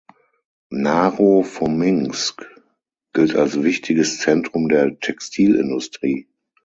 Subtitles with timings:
[0.71, 2.43] Naro-Fominsk
[3.13, 6.27] gilt als wichtiges Zentrum der Textilindustrie.